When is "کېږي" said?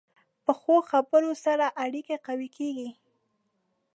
2.57-2.89